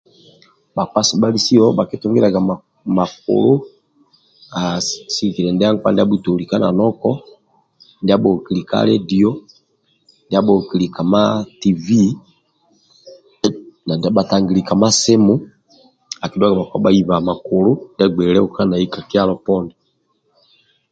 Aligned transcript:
Bhakpa 0.75 0.99
sabhalisiyo 1.09 1.65
bhakitugiliaga 1.77 2.41
makulu 2.97 3.53
ha 4.53 4.61
sigikilia 5.13 5.53
ndia 5.55 5.73
nkpa 5.73 5.89
ndia 5.91 6.03
abhutoli 6.05 6.43
ka 6.51 6.57
nanako 6.61 7.11
ndia 8.01 8.21
bhakoli 8.23 8.61
ka 8.69 8.75
aledio 8.81 9.31
ndia 10.25 10.41
bhakoli 10.47 10.85
ka 10.95 11.03
ma 11.11 11.23
TV 11.61 11.85
na 13.85 13.93
ndia 13.95 14.09
bhatangili 14.15 14.17
bhatangili 14.17 14.61
ka 14.67 14.75
ma 14.81 14.89
simu 15.01 15.35
akidhuaga 16.23 16.57
bhakpa 16.59 16.77
bha 16.83 16.91
iba 17.01 17.27
makulu 17.29 17.71
ndia 17.91 18.05
agbei 18.07 18.33
leukani 18.35 18.91
ka 18.93 19.01
kyalo 19.09 19.33
poni 19.45 19.73